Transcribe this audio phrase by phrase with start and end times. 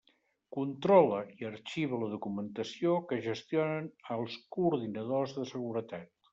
[0.55, 6.15] Controla i arxiva la documentació que gestionen els coordinadors de seguretat.